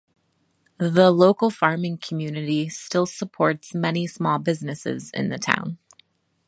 [0.79, 5.77] The local farming community still supports many small businesses in the town.